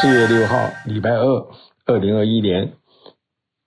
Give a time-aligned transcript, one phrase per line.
[0.00, 1.46] 四月六号，礼拜二，
[1.86, 2.74] 二零二一年，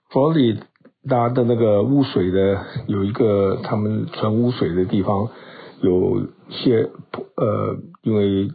[0.08, 0.60] 佛罗里
[1.06, 5.28] 达的那个污水的有一个他们存污水的地方，
[5.82, 6.88] 有些
[7.36, 8.50] 呃，因为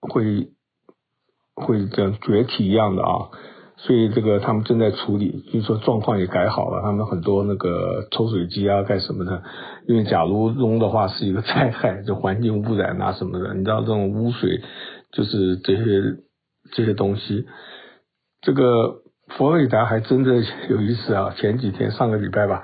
[0.00, 0.50] 会
[1.56, 3.26] 会这样决堤一样的啊，
[3.76, 9.42] 所以这个他们正在处理，据说状况也改好了，他们很多那个抽水机啊干什么的，
[9.88, 14.62] 因为假如扔的话是一个灾害，就环境污染啊什么的，你知道这种污水
[15.10, 15.82] 就是这些。
[16.72, 17.46] 这些东西，
[18.40, 19.02] 这个
[19.36, 20.34] 佛罗里达还真的
[20.68, 21.34] 有意思啊！
[21.38, 22.62] 前几天上个礼拜吧，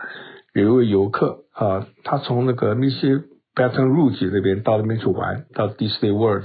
[0.54, 3.08] 有一位游客啊，他从那个密西
[3.54, 6.44] Baton Rouge 那边到那边去玩，到 Disney World，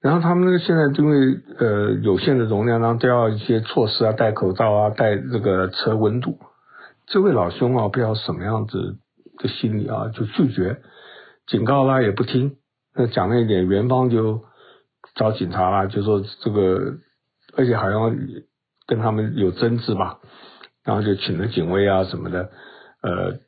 [0.00, 6.38] 然后他们那个现在因为呃有限的容量，然后都要一些措施啊，戴口罩啊，戴这个测温度。
[7.06, 8.96] 这位老兄啊，不知道什么样子
[9.38, 10.78] 的心理啊，就拒绝，
[11.46, 12.56] 警告啦也不听，
[12.94, 14.47] 那讲了一点，园方就。
[15.18, 16.94] 找警察啦，就说这个，
[17.56, 18.16] 而且好像
[18.86, 20.20] 跟他们有争执吧，
[20.84, 22.50] 然后就请了警卫啊什么的，
[23.02, 23.40] 呃，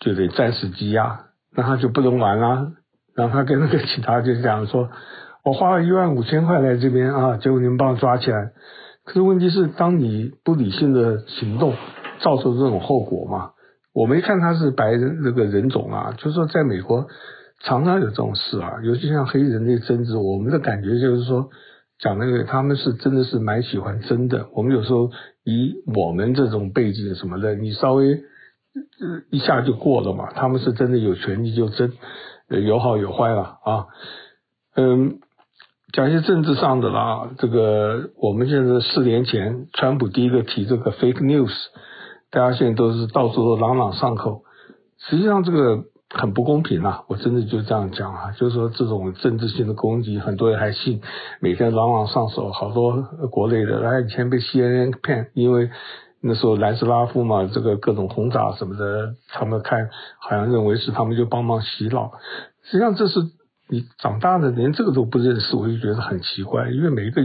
[0.00, 2.72] 就得暂时羁押，那他就不能玩啦。
[3.14, 4.90] 然后他跟那个警察就讲说，
[5.44, 8.50] 我花了一万五千块来这边啊，结果你们把我抓起来。
[9.04, 11.74] 可是问题是，当你不理性的行动，
[12.20, 13.52] 造成这种后果嘛，
[13.94, 17.06] 我没看他是白人那个人种啊，就是说在美国。
[17.60, 21.50] 常常有这种事啊，尤其像黑人的争执，我们的感觉就是说，
[21.98, 24.46] 讲那个他们是真的是蛮喜欢争的。
[24.54, 25.10] 我们有时候
[25.42, 28.22] 以我们这种背景什么的，你稍微
[29.30, 30.30] 一下就过了嘛。
[30.34, 31.92] 他们是真的有权利就争，
[32.48, 33.86] 有好有坏了啊。
[34.76, 35.18] 嗯，
[35.92, 41.52] 讲一些政治上的啦，这个我们现在四年前，川普第一个提这个 fake news，
[42.30, 44.44] 大家现在都是到处都朗朗上口。
[44.98, 45.84] 实际上这个。
[46.10, 47.04] 很不公平啊！
[47.06, 51.02] 我真的就这样讲啊，就是说这种政治性的攻击，很多人还信，
[51.38, 55.70] 每天朗朗上手，好多国内的，他以前被 CNN 骗，因为
[56.22, 62.12] 那时候南斯拉夫嘛，这个各种轰炸什么的，他们看好像认为是他们就帮忙洗脑，
[62.64, 63.20] 实际上这是
[63.68, 67.20] 你长大的连这个都不认识，我就觉得很奇怪，因为每一个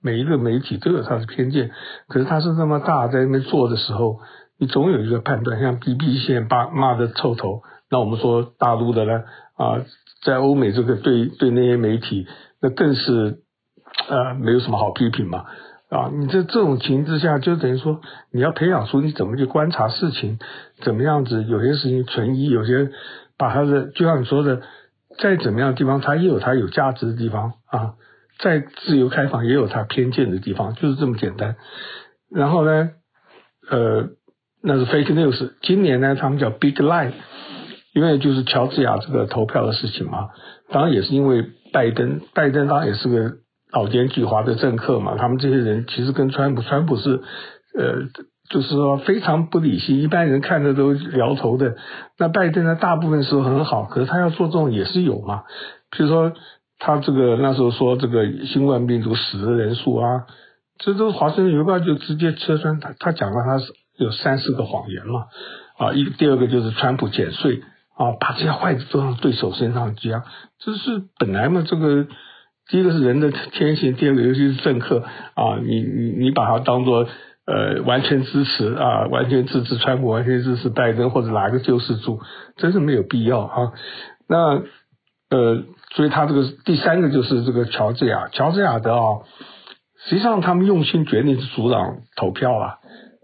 [0.00, 1.72] 每一个媒体都有他的偏见，
[2.06, 4.20] 可是他是那么大在那边做的时候，
[4.58, 7.62] 你总有一个判断，像 BBC 骂骂的臭头。
[7.92, 9.22] 那我们说大陆的呢
[9.54, 9.84] 啊，
[10.24, 12.26] 在欧美这个对对那些媒体，
[12.62, 13.40] 那更是
[14.08, 15.44] 呃没有什么好批评嘛
[15.90, 16.10] 啊！
[16.10, 18.00] 你这这种情之下，就等于说
[18.32, 20.38] 你要培养出你怎么去观察事情，
[20.80, 22.90] 怎么样子，有些事情存疑，有些
[23.36, 24.62] 把它的，就像你说的，
[25.18, 27.92] 在怎么样的地方，它也有它有价值的地方啊，
[28.38, 31.56] 在自由开放也有它偏见的地方，就是这么简单。
[32.30, 32.88] 然后呢，
[33.70, 34.08] 呃，
[34.62, 35.50] 那是 fake news。
[35.60, 37.12] 今年呢，他们叫 big lie。
[37.92, 40.30] 因为就是乔治亚这个投票的事情嘛，
[40.70, 43.36] 当然也是因为拜登，拜登当然也是个
[43.70, 45.16] 老奸巨猾的政客嘛。
[45.18, 47.20] 他们这些人其实跟川普，川普是
[47.78, 48.08] 呃，
[48.48, 51.76] 就是说非常不理性，一般人看着都摇头的。
[52.18, 55.42] 那拜登呢，大部分时候很好，可是他要做这种也是有嘛。
[55.90, 56.32] 比如说
[56.78, 60.24] 他这个那时候说这个新冠病毒死的人数啊，
[60.78, 63.66] 这都华盛顿邮报就直接戳穿他，他讲了他是
[63.98, 65.24] 有三四个谎言嘛。
[65.78, 67.62] 啊，一第二个就是川普减税。
[68.02, 70.24] 啊，把这些坏的都往对手身上加，
[70.58, 71.62] 这是本来嘛。
[71.64, 72.08] 这个
[72.68, 75.04] 第一个是人的天性，第二个尤其是政客
[75.34, 77.06] 啊，你你你把它当做
[77.46, 82.18] 呃完全支持啊，完全支持川普，完全支持拜登或者哪个救世主，
[82.56, 83.72] 真是没有必要啊。
[84.28, 84.62] 那
[85.30, 85.62] 呃，
[85.94, 89.22] 所以他这个第三个就是这个乔治亚，乔治亚的啊，
[90.08, 92.78] 实际上他们用心决定是阻挡投票啊，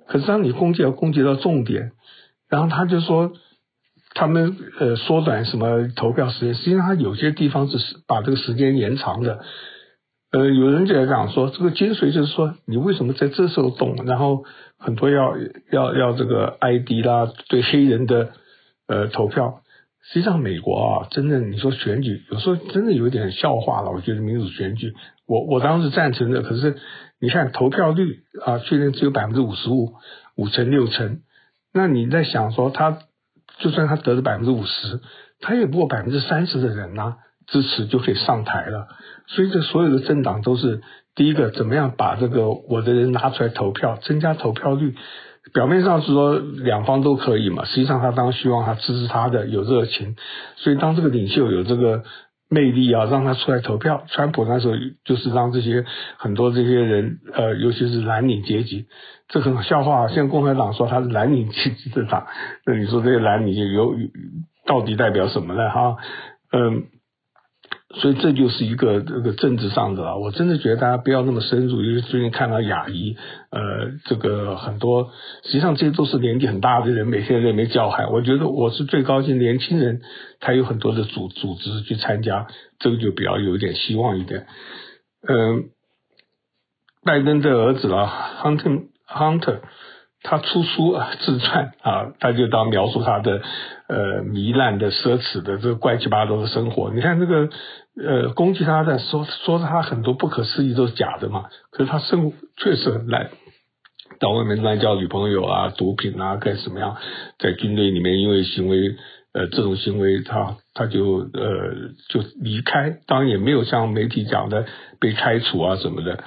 [0.06, 1.90] 可是当你攻击要攻击到重点，
[2.48, 3.32] 然后他就说。
[4.18, 9.44] 他们呃缩短什么投票时间，实际上他有些地方是把这个时间延长的。
[10.32, 13.94] 呃，有人就在讲说，这个精髓就是说，你为什么在这时候动？
[14.06, 14.44] 然后
[14.76, 15.36] 很多要
[15.70, 18.30] 要要这个 ID 啦，对黑人的
[18.88, 19.60] 呃投票。
[20.02, 23.92] 实际上美国啊，真的你说选举有时候真的有点笑话了。
[23.92, 24.94] 我觉得民主选举，
[25.28, 26.76] 我我当时赞成的，可是
[27.20, 29.92] 你看投票率啊，确认只有百分之五十五，
[30.36, 31.20] 五成六成。
[31.72, 32.98] 那你在想说他？
[33.58, 35.00] 就算他得了百分之五十，
[35.40, 37.16] 他也不过百分之三十的人呐、
[37.46, 38.88] 支持就可以上台了。
[39.26, 40.82] 所以这所有的政党都是
[41.14, 44.94] 第一个怎么样把这个我的人拿出来投票，增加投票率。
[45.54, 50.14] 表面上是说两方都可以嘛，实际上他当然希望他支持他的有热情。
[50.56, 52.04] 所以当这个领袖有这个
[52.48, 54.04] 魅力啊，让他出来投票。
[54.08, 54.74] 川普那时候
[55.04, 55.84] 就是让这些
[56.16, 58.86] 很多这些人，呃，尤其是蓝领阶级。
[59.28, 62.26] 这很笑话，现在共和党说他是蓝领阶级政党，
[62.64, 63.94] 那你说这些蓝领有
[64.64, 65.68] 到底代表什么呢？
[65.68, 65.96] 哈，
[66.52, 66.84] 嗯，
[67.94, 70.18] 所以这就是一个这个政治上的了。
[70.18, 73.16] 我真的觉得大家不要那么深入，因为最近看到雅仪，
[73.50, 73.60] 呃，
[74.04, 75.10] 这个很多
[75.44, 78.12] 实际上这些都是年纪很大的人，每天在那边叫喊。
[78.12, 80.02] 我觉得我是最高兴，年轻人
[80.38, 82.46] 他有很多的组组织去参加，
[82.78, 84.46] 这个就比较有一点希望一点。
[85.26, 85.70] 嗯、
[87.02, 89.60] 拜登的儿子啊，Hunter Hunter。
[90.22, 93.40] 他出书啊，自传啊，他就当描述他的
[93.88, 96.90] 呃糜烂的奢侈的这个怪七八糟的生活。
[96.92, 97.48] 你看这个
[97.96, 103.30] 呃攻击他的说说他很多不可思议都是假的嘛，可是他生活确实很烂，
[104.18, 106.96] 到外面乱交女朋友啊，毒品啊，干什么样？
[107.38, 108.96] 在军队里面因为行为
[109.32, 114.66] 呃这种行为他他就呃就离开，当然也没有像媒体讲的
[114.98, 116.24] 被开除啊什么的。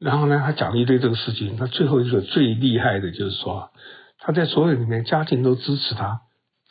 [0.00, 1.56] 然后呢，他讲了一堆这个事情。
[1.56, 3.70] 他最后一个最厉害的就是说，
[4.18, 6.20] 他在所有里面家庭都支持他，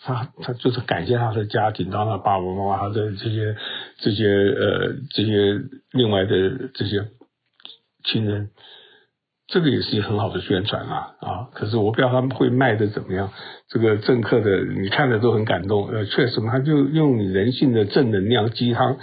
[0.01, 3.55] 他他就是感谢他的家庭，当他爸爸妈妈他的这些
[3.97, 5.59] 这些呃这些
[5.91, 7.05] 另外的这些
[8.05, 8.49] 亲人，
[9.47, 11.49] 这个也是一个很好的宣传啊啊！
[11.53, 13.31] 可是我不知道他们会卖的怎么样。
[13.67, 18.97] 这个政客的你看着都很感动，呃，确实嘛，他就用人性的正能量鸡汤。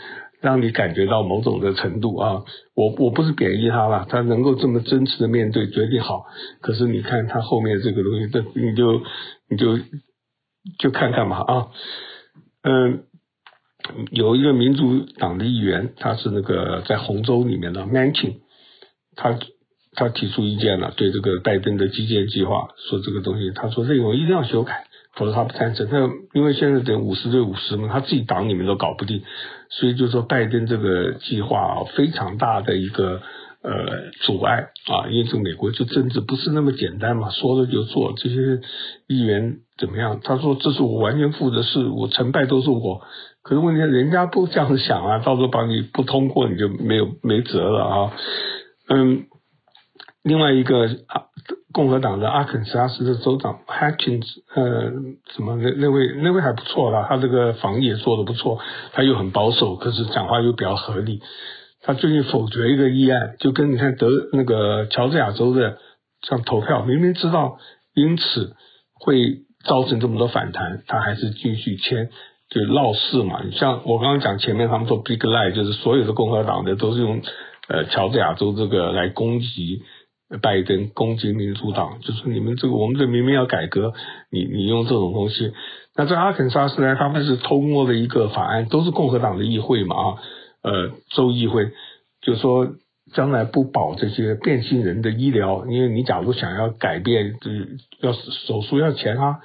[0.44, 2.44] 让你感觉到某种的程度啊，
[2.74, 6.26] 我我不是贬义他了，他能够这么真实的面对，决定好。
[6.60, 9.00] 可是你看他后面这个东西，这你就
[9.48, 9.78] 你就
[10.78, 11.68] 就看看吧啊，
[12.62, 13.04] 嗯，
[14.10, 18.34] 有一个民主党的议员，他是那个在红州里面的 Manchin，
[19.16, 19.38] 他
[19.94, 24.88] 他提出意见了，对这个拜登的基建计划说这个东西，他说内容一定要修改。
[25.16, 25.88] 否则他不赞成。
[25.90, 29.22] 那因为现在等五十对五十嘛，他自己党里面都搞不定，
[29.68, 33.20] 所以就说拜登这个计划，非常大的一个
[33.62, 35.08] 呃阻碍啊。
[35.10, 38.12] 因为这美国就政治不是那么简单嘛，说了就做。
[38.16, 38.60] 这些
[39.06, 40.20] 议员怎么样？
[40.22, 43.02] 他说这是我完全负责，是我成败都是我。
[43.42, 48.12] 可是问题人家不这样想啊，到时候把你不通过，你就没有没辙了啊。
[48.88, 49.26] 嗯，
[50.24, 51.30] 另外一个啊。
[51.74, 54.24] 共和党的阿肯色斯的州长 Hutchins，
[54.54, 54.92] 呃，
[55.34, 58.60] 什么那那位那位还不错啦，他这个防疫也做得不错，
[58.92, 61.20] 他又很保守，可是讲话又比较合理。
[61.82, 65.78] 他最近否决一个议案，就跟你看德那个乔治亚州的
[66.22, 67.58] 像投票，明明知道
[67.92, 68.54] 因此
[69.00, 72.08] 会造成这么多反弹，他还是继续签，
[72.50, 73.42] 就闹事嘛。
[73.42, 77.20] 你像我刚刚讲前面他们说 Big Lie，就是所有的共和党的都是用
[77.66, 79.82] 呃乔治亚州这个来攻击。
[80.42, 83.92] 拜登攻击民主党，就是你们这个，我们这明明要改革，
[84.30, 85.52] 你你用这种东西。
[85.96, 90.18] 那在阿肯色斯呢，他们是通过了一个法案，都是共和党的议会嘛啊，
[90.62, 91.70] 呃，州议会，
[92.20, 92.74] 就说
[93.12, 99.40] 将来不保这些变性人的医疗，因为你假如想要改变，就是要手术要钱啊，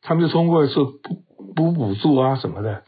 [0.00, 1.22] 他们就通过是不
[1.54, 2.82] 不补助啊什么的。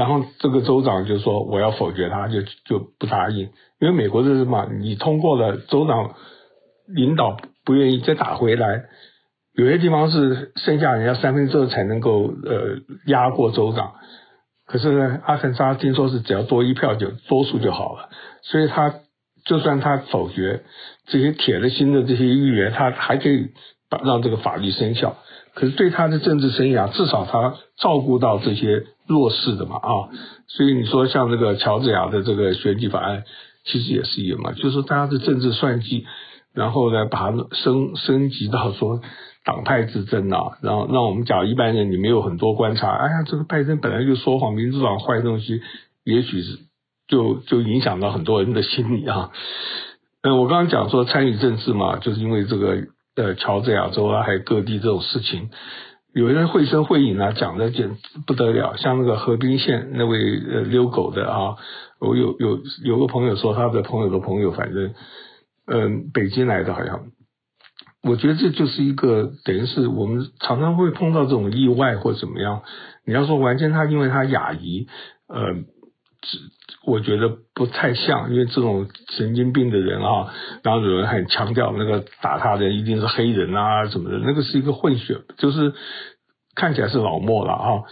[0.00, 3.50] 然后这个州长就说我要否决他，就就不答应。
[3.80, 4.66] 因为美国是什么？
[4.80, 6.14] 你通过了，州长
[6.86, 7.36] 领导
[7.66, 8.84] 不愿意再打回来，
[9.52, 13.92] 有些地方是剩下人家三分之二才能够呃压过州长。
[14.66, 18.08] 可是呢，阿肯色听说是只要多一票就多数就好了，
[18.40, 18.94] 所以他
[19.44, 20.62] 就算他否决
[21.08, 23.48] 这些铁了心的这些议员，他还可以
[23.90, 25.18] 把让这个法律生效。
[25.52, 30.08] 可是对他的政治生涯，至少他照顾到这些弱势的嘛啊，
[30.46, 33.24] 所以你说像这个乔治亚的这个选举法案。
[33.62, 36.06] 其实也是一样嘛，就是大家的政治算计，
[36.54, 39.02] 然后呢，把它升升级到说
[39.44, 45.60] 党派之争啊，然后让我们讲一般人你没有很多观察，哎呀，这个拜登本来就说谎，民主党坏东西，
[46.04, 46.58] 也许是
[47.06, 49.30] 就就影响到很多人的心理啊。
[50.22, 55.50] 嗯，我刚刚讲说参与政治嘛，就是因为这个呃乔治亚州啊，还有各地这种事情，
[56.12, 60.18] 有人绘声绘影啊，讲的简直不得了，像那个河滨县那位
[60.50, 61.56] 呃遛狗的啊。
[62.00, 64.94] 我有有有个朋友说，他的朋友的朋友，反正，
[65.66, 67.02] 嗯，北京来的，好像，
[68.02, 72.62] 我觉得这就是一个等于是我们常常会碰到这种意外或怎么样。
[73.04, 74.86] 你要说完全他因为他亚裔，
[75.28, 75.56] 呃，
[76.86, 85.72] 我觉得不太像，因为这种神经病的人啊，然后有人很强调那个打他的人一定是黑人啊什么的，那个是一个混血，就是
[86.54, 87.82] 看起来是老墨了啊。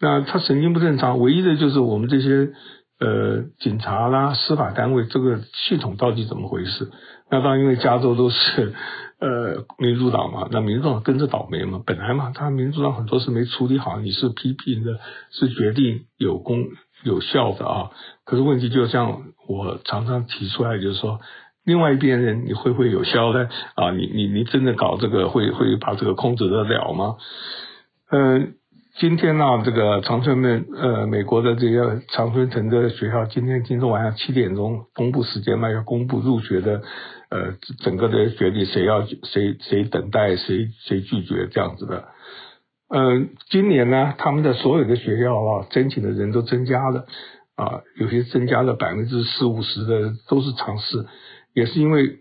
[0.00, 2.52] 那他神经不正常，唯一的就是我们这些。
[3.00, 6.90] 呃，警察啦，司法单位这个系统到底怎么回事？
[7.30, 8.74] 那当然，因为加州都是
[9.20, 11.80] 呃民主党嘛，那民主党跟着倒霉嘛。
[11.86, 14.98] 本来嘛，他民主党很多事没处理好，你是批评的，
[15.30, 16.58] 是决定有功
[17.04, 17.90] 有效的啊。
[18.24, 21.20] 可是问题就像我常常提出来，就是说，
[21.64, 23.90] 另外一边人你会不会有效呢啊？
[23.90, 27.16] 你你你真的搞这个会会把这个控制得了吗？
[28.10, 28.48] 嗯、呃。
[29.00, 36.82] 今天呢、这个长春的呃，美国的这些长春藤的学校，今天今天晚上七点钟公布时间嘛，要公布入学的
[37.30, 37.52] 呃
[37.84, 42.08] 整个的学历，谁要谁谁等待，谁谁拒绝这样子的。
[42.88, 47.06] 嗯、今年呢，他们的所有的学校啊，申请的人都增加了
[47.56, 51.06] 啊，有些增加了百分之四五十的都是尝试，
[51.54, 52.20] 也是因为，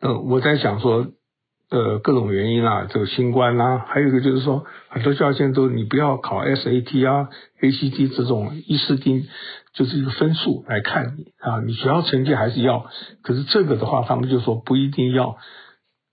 [0.00, 1.08] 呃，我在想说。
[1.70, 7.28] 呃，各种原因啊，这个新冠啊，还有一个就是说，很多学校现在都你不要考 SAT 啊、
[7.60, 9.26] ACT 这种伊斯汀，
[9.74, 12.86] 就是一个分数来看你啊，你学校成绩还是要，
[13.22, 15.36] 可是这个的话，他们就说不一定要。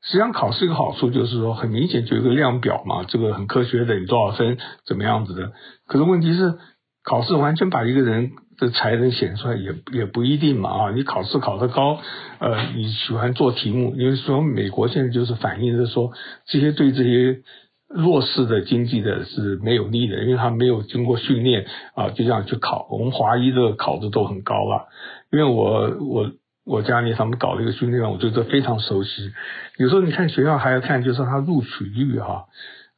[0.05, 5.51] 实际上考试一个好处就是说，很明显就有一个量表嘛，这个很科学的，你多少分，怎么样子的。
[5.87, 6.55] 可是问题是，
[7.03, 8.31] 考试完全把一个人。
[8.57, 10.91] 的才能显出来也也不一定嘛啊！
[10.91, 11.99] 你考试考得高，
[12.39, 16.13] 呃，你喜欢做题目，因为说美国现在就是反映着说，
[16.47, 17.41] 这些对这些
[17.89, 22.87] 弱势的经济的是没有利的，因为他没有经过训练啊，就这样去考。
[22.91, 24.87] 我们华裔的考的都很高了，
[25.33, 26.31] 因为我我
[26.65, 29.31] 我家里他们搞了一个训练，我觉得非常熟悉。
[29.77, 32.45] 有时候你看学校还要看，就是他录取率哈，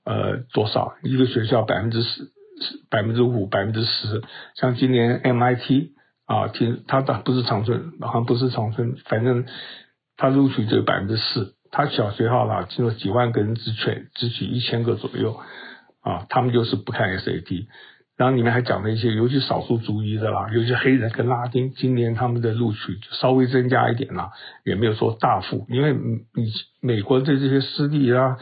[0.05, 2.31] 呃，多少一个学校百分之十。
[2.89, 4.23] 百分之五、百分之十，
[4.55, 5.91] 像今年 MIT
[6.25, 9.45] 啊，听他的不是长春，好像不是长春，反正
[10.15, 11.53] 他录取只有百分之四。
[11.69, 15.39] 他小学校啦，听说几万个人只取只取一千个左右
[16.01, 17.67] 啊，他们就是不看 SAT。
[18.17, 24.31] 然后里面还讲了一些，尤其少数族裔的啦，尤其黑人跟拉丁，今年他们的录取稍微增加一点啦，
[24.65, 28.37] 也没有说大幅，因为你美国的这些私立啊，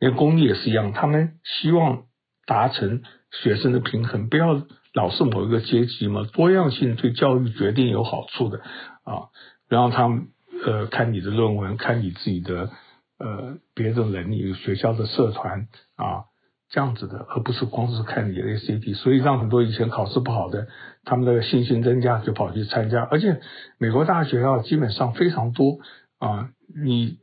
[0.00, 2.04] 连公立也是一样，他们希望
[2.46, 3.02] 达成。
[3.42, 4.62] 学生的平衡，不要
[4.94, 8.60] 老是某一个阶级嘛，多样性对教育决定有好处的
[9.04, 9.28] 啊。
[9.68, 10.28] 然后他们
[10.64, 12.70] 呃看你的论文，看你自己的
[13.18, 16.24] 呃别的能力，学校的社团啊
[16.70, 18.94] 这样子的，而不是光是看你的 ACT。
[18.96, 20.66] 所以让很多以前考试不好的，
[21.04, 23.02] 他们的信心增加，就跑去参加。
[23.10, 23.40] 而且
[23.78, 25.78] 美国大学啊基本上非常多
[26.18, 26.50] 啊。
[26.84, 27.18] 你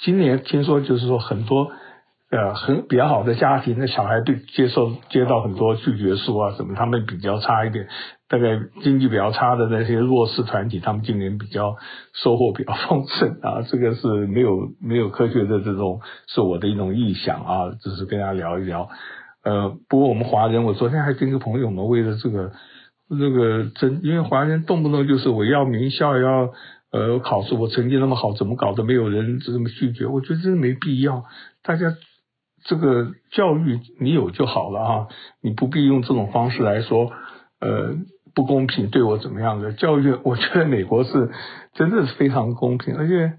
[0.00, 1.72] 今年听说就是说很多。
[2.32, 7.88] 呃，很比较好的家庭，的小孩对接受接到很多拒绝书啊什么，他们比较差一点。
[8.30, 11.76] 大概经济比较差的那些弱势团体，他们今年比较
[12.14, 13.62] 收获比较丰盛啊。
[13.68, 18.88] 这个是没有没有科学的这种，是我的一种臆想啊，只是跟大家聊一聊。
[19.42, 22.52] 呃，不过我们华人，我昨天还跟一个朋友们为了这个
[23.10, 26.50] 这个争，因为华人动不动就是我要名校要
[26.92, 30.06] 呃考试，我成绩那么好，怎么搞得没有人这么拒绝？
[30.06, 31.24] 我觉得真的没必要，
[31.62, 31.94] 大家。
[32.62, 35.06] 这个教育你有就好了啊，
[35.40, 37.10] 你不必用这种方式来说，
[37.58, 37.94] 呃，
[38.34, 40.16] 不公平对我怎么样的教育？
[40.24, 41.30] 我觉得美国是
[41.74, 43.34] 真的是非常公平，而且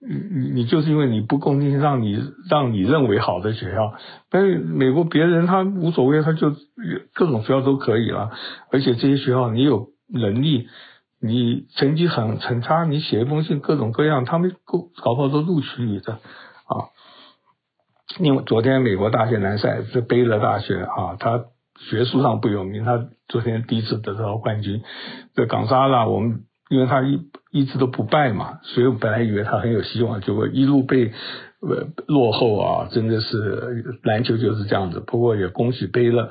[0.00, 2.18] 你你你就是因为你不公平，让你
[2.50, 3.94] 让你认为好的学校，
[4.30, 6.52] 但是美国别人他无所谓，他就
[7.14, 8.30] 各种学校都可以了，
[8.70, 10.68] 而且这些学校你有能力，
[11.20, 16.92] 你成绩很很差，你写一封信各种各样，他们搞搞不好都录取你的啊。
[18.20, 21.46] 因为昨天美国大学南赛是贝勒大学啊，他
[21.78, 24.82] 学术上不有名，他昨天第一次得到冠军。
[25.34, 31.12] 这冈萨拉，我们因为他一一直都不败嘛，所以我本来以为他很有希望，结果一路被
[31.60, 35.00] 呃落后啊，真的是篮球就是这样子。
[35.00, 36.30] 不过也恭喜贝勒。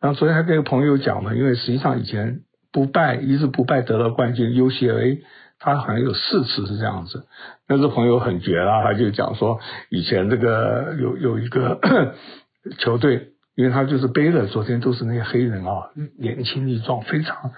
[0.00, 2.40] 然后昨天还跟一个朋友讲嘛，因为实际上以前
[2.72, 5.20] 不败一直不败得到冠军，UCLA。
[5.56, 7.26] 他好像有四次是这样子，
[7.66, 11.80] 那个朋友很绝啦，他就讲说，以前这个有有一个
[12.80, 17.52] 球队，因为他就是贝勒，昨天都是那些黑人啊，年轻力壮，非常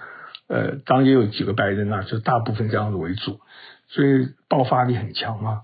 [0.47, 3.39] 呃，当然也有几个白人啊，就大部分这样子为主，
[3.87, 5.61] 所以爆发力很强啊。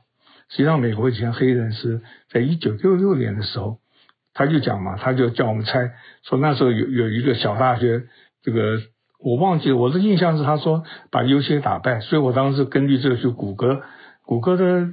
[0.49, 3.79] 实际上，美国以前黑人是在一九六六年的时候，
[4.33, 5.91] 他就讲嘛，他就叫我们猜，
[6.23, 8.03] 说那时候有有一个小大学
[8.41, 8.79] 这个。
[9.25, 13.81] 我忘记了，我的印象是他说把 U C 打败，所以我当时根据这个去谷歌，
[14.25, 14.89] 谷歌的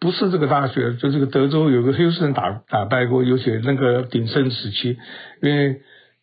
[0.00, 4.96] 不是这个大学，就这个德州有个休斯顿打打败过 UCLA 那个鼎盛时期，
[5.42, 5.80] 因为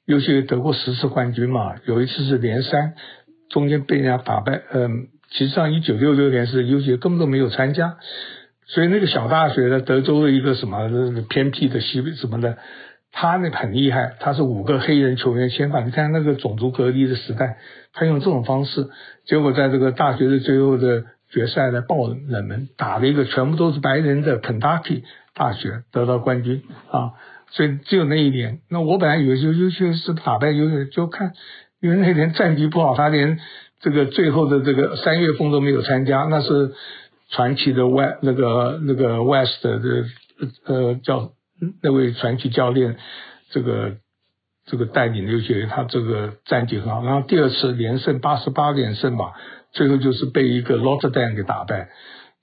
[0.08, 2.94] UCLA 得过十次冠军嘛，有一次是连三，
[3.50, 7.98] 中间被人家打败，嗯，其实上一九六六年是 UCLA 根本都没有参加，
[8.65, 10.89] 所以那个小大学的德州的一个什么
[11.29, 12.58] 偏僻的西什么的。
[13.17, 15.79] 他那很厉害，他是五个黑人球员先发。
[15.79, 17.60] 你看那个种族隔离的时代，
[17.94, 18.89] 他用这种方式，
[19.25, 27.11] 结果在这个大学的最后的决赛呢，爆冷门，打了一个全部都是白人的 Kentucky 大学得到冠军啊！
[27.51, 31.33] 所以只有那一年，那我本来以为就优秀是打败优，就看
[31.81, 33.39] 因为那年战绩不好，他连
[33.81, 36.23] 这个最后的这个三月份都没有参加。
[36.29, 36.73] 那是
[37.29, 39.81] 传奇的 West 那个那个 West 的
[40.65, 41.33] 呃叫。
[41.81, 42.97] 那位传奇教练，
[43.49, 43.95] 这个
[44.65, 47.01] 这个带领留学员，他这个战绩很好。
[47.01, 49.31] 然后第二次连胜八十八连胜吧，
[49.75, 51.89] 最后就是被一个 Rotterdam 给打败。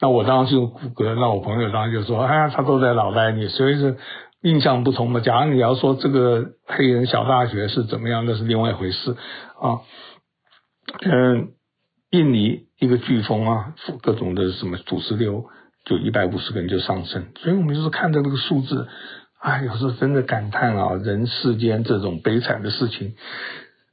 [0.01, 3.97] 那我当时用谷歌，那我朋友当时就说：“哎呀，他都在脑袋里，所以是
[4.43, 5.21] 印象不同嘛。
[5.21, 9.17] 假如你要说这个黑人小大学是怎么样，那是另外一回事
[9.61, 9.81] 啊。”
[11.05, 11.53] 嗯，
[12.11, 15.47] 印尼一个飓风啊，各种的什么土石流，
[15.85, 17.29] 就一百五十个人就丧生。
[17.37, 18.89] 所以我们就是看着这个数字。
[19.41, 23.15] 哎，有时候真的感叹啊，人世间这种悲惨的事情。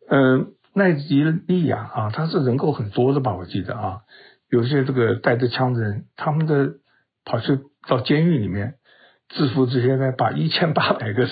[0.09, 3.35] 嗯，奈及利亚啊，他是人口很多的吧？
[3.35, 4.01] 我记得啊，
[4.49, 6.75] 有些这个带着枪的人，他们的
[7.25, 8.75] 跑去到监狱里面
[9.29, 11.27] 制服这些呢，把一千八百个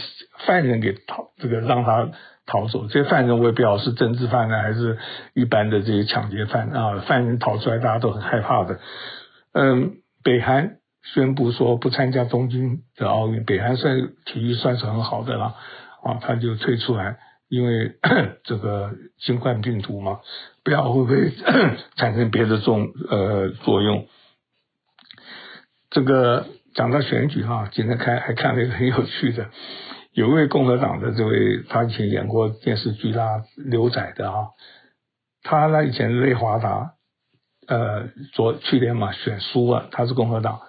[0.45, 2.09] 犯人给逃，这个让他
[2.45, 2.87] 逃走。
[2.87, 4.97] 这些犯人我也不知道是政治犯呢，还是
[5.33, 6.99] 一般的这些抢劫犯啊。
[7.07, 8.79] 犯人逃出来，大家都很害怕的。
[9.53, 10.77] 嗯，北韩。
[11.13, 15.55] 宣布说不参加东京的奥运，北韩算体育算是很好的了
[16.03, 17.17] 啊，他就退出来，
[17.49, 17.95] 因为
[18.43, 20.19] 这个新冠病毒嘛，
[20.63, 21.31] 不知道会不会
[21.95, 24.07] 产生别的重呃作用。
[25.89, 29.49] 这个讲到选举哈，今天看还看了一个很有趣的，
[30.11, 34.47] 有一位共和党的这位，他以前演过电视剧啦，牛仔的啊，
[35.43, 36.93] 他呢以前内华达
[37.67, 40.59] 呃昨去年嘛选输了，他是共和党。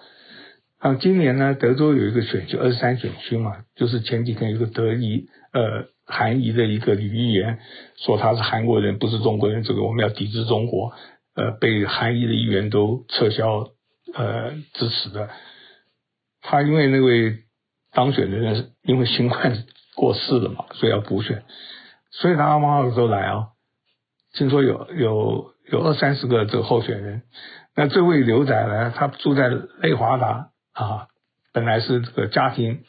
[0.79, 7.59] 啊，今年呢，德州有一个选区，二十三选区嘛，就是前几天有个德裔呃韩裔的一个女议员
[7.97, 10.93] 说她是韩国人，不是中国人，这个我们要抵制中国，
[11.35, 13.71] 呃，被韩裔的议员都撤销
[14.15, 15.29] 呃支持的。
[16.41, 17.39] 她因为那位
[17.91, 19.65] 当选的人因为新冠
[19.97, 21.43] 过世了嘛，所以要补选，
[22.09, 23.47] 所以他往往都来啊。
[24.33, 27.23] 听说有有有二三十个这个候选人，
[27.75, 29.49] 那这位刘仔呢，他住在
[29.81, 30.51] 内华达。
[30.79, 31.07] 啊，
[31.51, 32.83] 本来是这个家庭，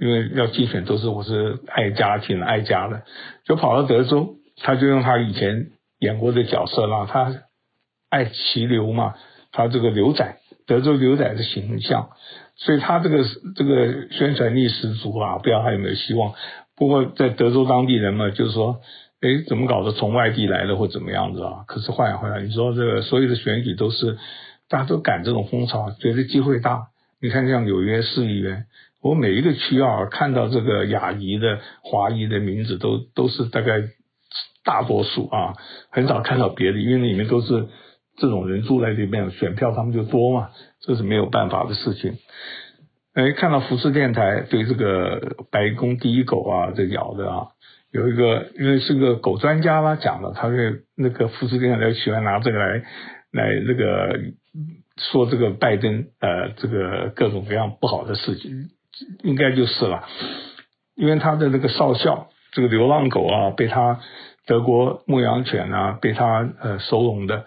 [0.00, 3.02] 因为要竞选都是我是爱家庭爱家的，
[3.44, 5.68] 就跑到德州，他就用他以前
[6.00, 7.32] 演过的角色啦，他
[8.10, 9.14] 爱骑牛嘛，
[9.52, 12.10] 他这个牛仔，德州牛仔的形象，
[12.56, 16.34] 所以他这个这个宣传力十足啊，不知道还有没有希望。
[16.74, 18.80] 不过在德州当地人嘛，就是说，
[19.20, 21.62] 哎，怎么搞的，从外地来的或怎么样子啊？
[21.68, 24.18] 可是话说回来，你说这个所有的选举都是
[24.68, 26.88] 大家都赶这种风潮，觉得机会大。
[27.20, 28.66] 你看，像纽约市议员，
[29.02, 33.82] 我每一个区啊，看到这个亚裔的、华裔的名字都都是大概
[34.64, 35.54] 大多数啊，
[35.90, 37.66] 很少看到别的，因为里面都是
[38.18, 40.50] 这种人住在这边，选票他们就多嘛，
[40.80, 42.18] 这是没有办法的事情。
[43.14, 47.48] 哎，看到福斯电台对这个白宫第一狗啊这咬的啊，
[47.90, 52.84] 有一个因为是个狗专家啦讲的，他是那个福斯电台喜欢拿这个来
[53.32, 54.20] 来那个。
[54.98, 58.70] 说这个拜登呃，这个各种各样不好的事情，
[59.22, 60.04] 应该就是了，
[60.96, 64.00] 因为他的那个少校，这个流浪狗啊，被他
[64.46, 67.46] 德国牧羊犬啊，被他呃收容的，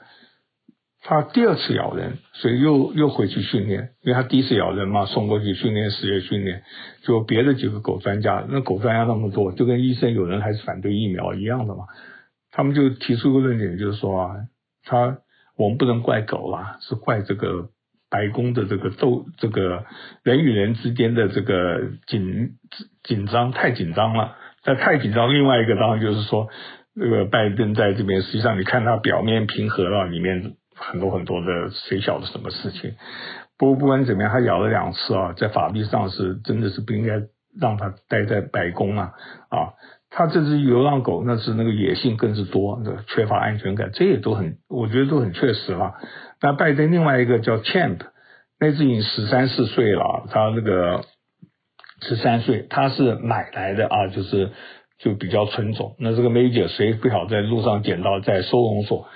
[1.02, 6.64] 他第二次咬人，所以又又回去训练，因为他第一次咬人嘛，送过去训练，十月训练，
[7.04, 11.86] 就别的几个狗专家，那狗专家那么多，就跟医生有人还是反对疫苗一样的嘛，
[12.52, 14.36] 他们就提出个论点，就是说啊，
[14.86, 15.18] 他。
[15.62, 17.70] 我们不能怪狗啦，是怪这个
[18.10, 19.86] 白宫的这个斗，这个
[20.24, 22.58] 人与人之间的这个紧
[23.04, 24.36] 紧张太紧张了。
[24.66, 26.50] 那太紧张，另外一个当然就是说，
[26.96, 32.96] 这个拜登在这边，实际上你看他表面平和了，里面很多很多的谁晓得什么事情。
[33.60, 37.22] 不过不管怎么样，他咬了两次啊，在法律上是真的是不应该
[37.60, 39.14] 让他待在白宫啊
[39.50, 39.74] 啊。
[40.14, 45.94] 他这只流浪狗，那是那个野性更是多，那缺乏安全感，这也都很，我觉得都很确实了。
[46.42, 48.00] 那拜登另外一个叫 Champ，
[48.60, 51.06] 那只已经十三四岁了，他那个
[52.02, 54.50] 十三岁，他是买来的啊，就是
[55.00, 55.96] 就比较纯种。
[55.98, 59.08] 那这个 Major 谁不好在路上捡到，在收容所，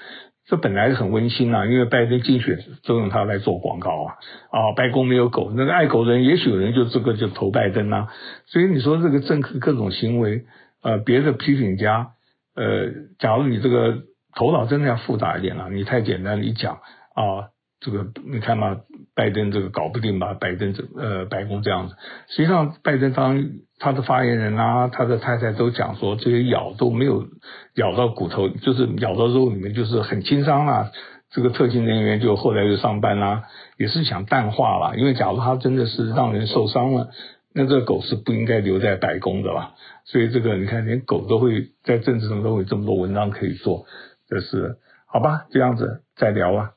[0.48, 4.14] 这本来是很温馨啊，因为拜登竞选都用它来做广告啊。
[4.50, 8.08] 啊，白宫没有狗，那个爱狗人，也许有人就这个就投拜登啊。
[8.46, 10.46] 所以你说这个政客各种行为。
[10.86, 12.12] 呃，别的批评家，
[12.56, 14.04] 呃，假如你这个
[14.36, 16.76] 头脑真的要复杂一点了，你太简单的一讲
[17.16, 18.78] 啊，这个你看嘛，
[19.16, 21.96] 拜登这个搞不定吧，拜登这呃白宫这样子，
[22.28, 23.44] 实际上拜登当
[23.80, 27.26] 他的发言人啊，他的太太都讲说，这些咬都没有
[27.74, 30.92] 咬到骨头，就是咬到肉里面，就是很轻伤啦。
[31.32, 33.44] 这个特勤人员就后来就上班啦，
[33.78, 37.10] 也是想淡化啦，因为假如他真的是让人受伤了，
[37.56, 39.76] 那这个狗是不应该留在白宫的吧。
[40.04, 43.86] 所以这个你看，连狗都会在政治上都会这么多文章可以做，
[44.28, 45.48] 这是好吧？
[45.50, 46.72] 这样子再聊啊！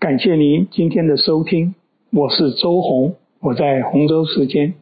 [0.00, 1.74] 感谢您今天的收听，
[2.10, 4.74] 我是周红，我在洪州时间。